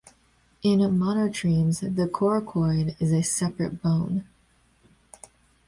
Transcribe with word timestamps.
In 0.63 0.79
monotremes, 0.97 1.81
the 1.95 2.07
coracoid 2.07 2.99
is 2.99 3.11
a 3.11 3.21
separate 3.21 3.83
bone. 3.83 4.27